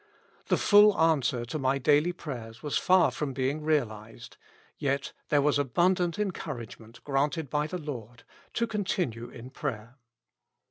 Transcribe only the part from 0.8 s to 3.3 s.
answer to my daily prayers was far